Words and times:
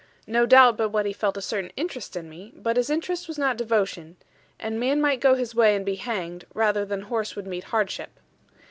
No 0.25 0.47
doubt 0.47 0.77
but 0.77 0.89
what 0.89 1.05
he 1.05 1.13
felt 1.13 1.37
a 1.37 1.43
certain 1.43 1.71
interest 1.77 2.15
in 2.15 2.27
me; 2.27 2.51
but 2.55 2.75
his 2.75 2.89
interest 2.89 3.27
was 3.27 3.37
not 3.37 3.55
devotion; 3.55 4.17
and 4.59 4.79
man 4.79 4.99
might 4.99 5.19
go 5.21 5.35
his 5.35 5.53
way 5.53 5.75
and 5.75 5.85
be 5.85 5.93
hanged, 5.93 6.43
rather 6.55 6.85
than 6.85 7.01
horse 7.03 7.35
would 7.35 7.45
meet 7.45 7.65
hardship. 7.65 8.09